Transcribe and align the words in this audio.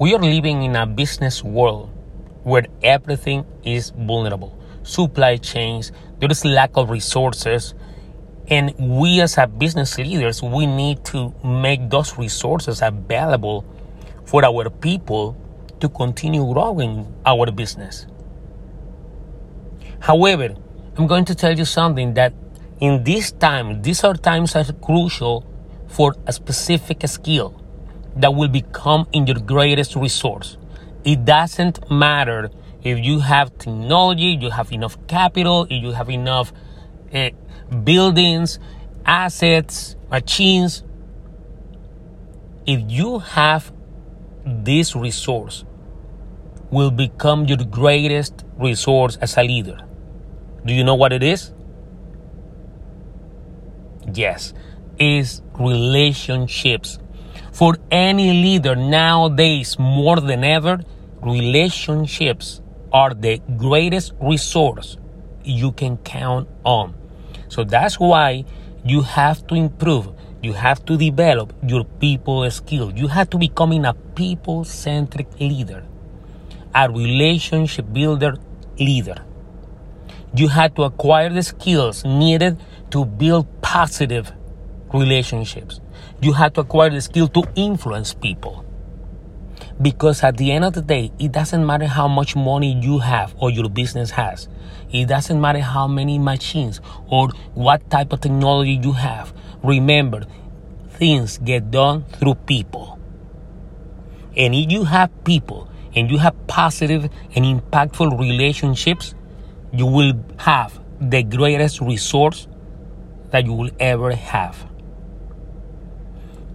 We 0.00 0.14
are 0.14 0.18
living 0.18 0.62
in 0.62 0.76
a 0.76 0.86
business 0.86 1.44
world 1.44 1.90
where 2.42 2.64
everything 2.82 3.44
is 3.62 3.90
vulnerable. 3.90 4.58
Supply 4.82 5.36
chains, 5.36 5.92
there 6.20 6.30
is 6.30 6.42
lack 6.42 6.70
of 6.72 6.88
resources, 6.88 7.74
and 8.48 8.72
we 8.78 9.20
as 9.20 9.36
a 9.36 9.46
business 9.46 9.98
leaders, 9.98 10.42
we 10.42 10.64
need 10.64 11.04
to 11.12 11.34
make 11.44 11.90
those 11.90 12.16
resources 12.16 12.80
available 12.80 13.62
for 14.24 14.42
our 14.42 14.70
people 14.70 15.36
to 15.80 15.88
continue 15.90 16.50
growing 16.50 17.06
our 17.26 17.50
business. 17.50 18.06
However, 20.00 20.54
I'm 20.96 21.08
going 21.08 21.26
to 21.26 21.34
tell 21.34 21.58
you 21.58 21.66
something 21.66 22.14
that 22.14 22.32
in 22.80 23.04
this 23.04 23.32
time, 23.32 23.82
these 23.82 24.02
are 24.02 24.14
times 24.14 24.56
are 24.56 24.64
crucial 24.80 25.44
for 25.88 26.14
a 26.26 26.32
specific 26.32 27.06
skill 27.06 27.59
that 28.16 28.34
will 28.34 28.48
become 28.48 29.06
in 29.12 29.26
your 29.26 29.38
greatest 29.38 29.96
resource. 29.96 30.56
It 31.04 31.24
doesn't 31.24 31.90
matter 31.90 32.50
if 32.82 32.98
you 32.98 33.20
have 33.20 33.56
technology, 33.58 34.38
you 34.40 34.50
have 34.50 34.72
enough 34.72 34.96
capital, 35.06 35.64
if 35.70 35.82
you 35.82 35.92
have 35.92 36.10
enough 36.10 36.52
uh, 37.14 37.30
buildings, 37.84 38.58
assets, 39.04 39.96
machines. 40.10 40.82
If 42.66 42.80
you 42.90 43.18
have 43.20 43.72
this 44.44 44.94
resource, 44.94 45.64
will 46.70 46.90
become 46.90 47.46
your 47.46 47.58
greatest 47.58 48.44
resource 48.56 49.16
as 49.16 49.36
a 49.36 49.42
leader. 49.42 49.78
Do 50.64 50.72
you 50.72 50.84
know 50.84 50.94
what 50.94 51.12
it 51.12 51.22
is? 51.22 51.52
Yes, 54.12 54.54
is 54.98 55.42
relationships. 55.58 56.98
For 57.52 57.76
any 57.90 58.32
leader 58.32 58.76
nowadays, 58.76 59.78
more 59.78 60.20
than 60.20 60.44
ever, 60.44 60.80
relationships 61.20 62.60
are 62.92 63.12
the 63.12 63.40
greatest 63.56 64.12
resource 64.20 64.96
you 65.44 65.72
can 65.72 65.96
count 65.98 66.48
on. 66.64 66.94
So 67.48 67.64
that's 67.64 67.98
why 67.98 68.44
you 68.84 69.02
have 69.02 69.46
to 69.48 69.54
improve. 69.54 70.08
You 70.42 70.54
have 70.54 70.84
to 70.86 70.96
develop 70.96 71.52
your 71.66 71.84
people 71.84 72.48
skill. 72.50 72.92
You 72.96 73.08
have 73.08 73.28
to 73.30 73.38
becoming 73.38 73.84
a 73.84 73.94
people 73.94 74.64
centric 74.64 75.28
leader, 75.38 75.84
a 76.74 76.88
relationship 76.88 77.92
builder 77.92 78.36
leader. 78.78 79.24
You 80.34 80.48
have 80.48 80.74
to 80.76 80.84
acquire 80.84 81.28
the 81.28 81.42
skills 81.42 82.04
needed 82.04 82.58
to 82.90 83.04
build 83.04 83.46
positive 83.60 84.32
relationships. 84.92 85.80
You 86.20 86.32
have 86.32 86.54
to 86.54 86.62
acquire 86.62 86.90
the 86.90 87.00
skill 87.00 87.28
to 87.28 87.44
influence 87.54 88.14
people. 88.14 88.64
Because 89.80 90.22
at 90.22 90.36
the 90.36 90.52
end 90.52 90.64
of 90.64 90.74
the 90.74 90.82
day, 90.82 91.10
it 91.18 91.32
doesn't 91.32 91.64
matter 91.64 91.86
how 91.86 92.06
much 92.06 92.36
money 92.36 92.78
you 92.82 92.98
have 92.98 93.34
or 93.38 93.50
your 93.50 93.68
business 93.70 94.10
has. 94.10 94.48
It 94.92 95.08
doesn't 95.08 95.40
matter 95.40 95.60
how 95.60 95.88
many 95.88 96.18
machines 96.18 96.80
or 97.08 97.28
what 97.54 97.88
type 97.88 98.12
of 98.12 98.20
technology 98.20 98.78
you 98.82 98.92
have. 98.92 99.32
Remember, 99.62 100.26
things 100.90 101.38
get 101.38 101.70
done 101.70 102.04
through 102.04 102.34
people. 102.34 102.98
And 104.36 104.54
if 104.54 104.70
you 104.70 104.84
have 104.84 105.10
people 105.24 105.68
and 105.94 106.10
you 106.10 106.18
have 106.18 106.34
positive 106.46 107.04
and 107.34 107.44
impactful 107.44 108.18
relationships, 108.18 109.14
you 109.72 109.86
will 109.86 110.12
have 110.38 110.78
the 111.00 111.22
greatest 111.22 111.80
resource 111.80 112.46
that 113.30 113.46
you 113.46 113.54
will 113.54 113.70
ever 113.80 114.14
have. 114.14 114.69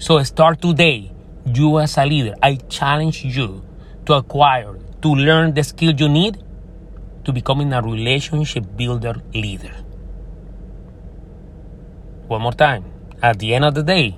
So 0.00 0.22
start 0.22 0.62
today. 0.62 1.12
You 1.44 1.78
as 1.78 1.98
a 1.98 2.06
leader, 2.06 2.34
I 2.42 2.54
challenge 2.54 3.22
you 3.22 3.62
to 4.06 4.14
acquire, 4.14 4.78
to 5.02 5.08
learn 5.08 5.52
the 5.52 5.62
skill 5.62 5.92
you 5.92 6.08
need 6.08 6.42
to 7.24 7.32
becoming 7.34 7.74
a 7.74 7.82
relationship 7.82 8.64
builder 8.76 9.20
leader. 9.34 9.74
One 12.28 12.40
more 12.40 12.54
time. 12.54 12.84
At 13.22 13.40
the 13.40 13.54
end 13.54 13.66
of 13.66 13.74
the 13.74 13.82
day, 13.82 14.16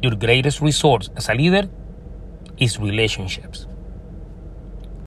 your 0.00 0.14
greatest 0.14 0.60
resource 0.60 1.10
as 1.16 1.28
a 1.28 1.34
leader 1.34 1.68
is 2.58 2.78
relationships. 2.78 3.66